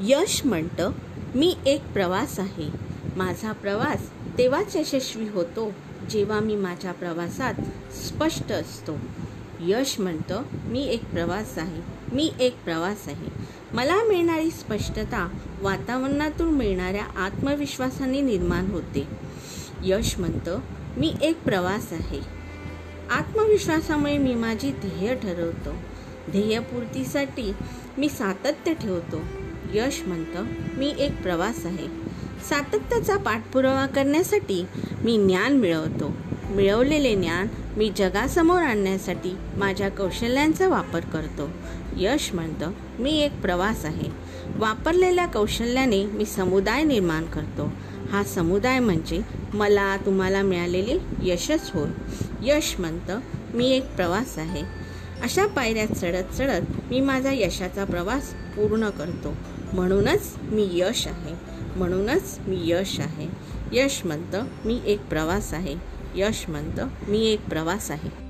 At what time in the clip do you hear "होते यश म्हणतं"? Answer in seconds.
18.66-20.58